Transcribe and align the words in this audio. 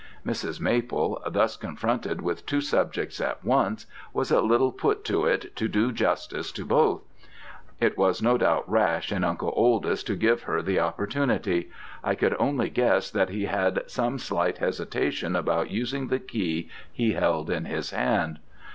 "Mrs. 0.25 0.59
Maple, 0.59 1.21
thus 1.29 1.55
confronted 1.55 2.23
with 2.23 2.47
two 2.47 2.59
subjects 2.59 3.21
at 3.21 3.45
once, 3.45 3.85
was 4.13 4.31
a 4.31 4.41
little 4.41 4.71
put 4.71 5.05
to 5.05 5.27
it 5.27 5.55
to 5.57 5.67
do 5.67 5.91
justice 5.91 6.51
to 6.53 6.65
both. 6.65 7.03
It 7.79 7.99
was 7.99 8.19
no 8.19 8.35
doubt 8.39 8.67
rash 8.67 9.11
in 9.11 9.23
Uncle 9.23 9.53
Oldys 9.55 10.03
to 10.05 10.15
give 10.15 10.41
her 10.49 10.63
the 10.63 10.79
opportunity. 10.79 11.69
I 12.03 12.15
could 12.15 12.35
only 12.39 12.71
guess 12.71 13.11
that 13.11 13.29
he 13.29 13.45
had 13.45 13.83
some 13.85 14.17
slight 14.17 14.57
hesitation 14.57 15.35
about 15.35 15.69
using 15.69 16.07
the 16.07 16.17
key 16.17 16.69
he 16.91 17.11
held 17.13 17.51
in 17.51 17.65
his 17.65 17.91
hand. 17.91 18.39